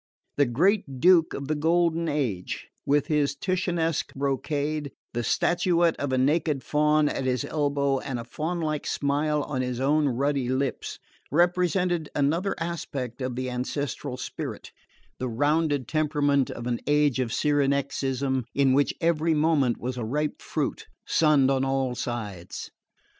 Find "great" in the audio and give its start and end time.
0.47-0.99